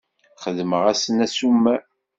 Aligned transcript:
Xedmeɣ-asen 0.43 1.23
assumer. 1.25 1.81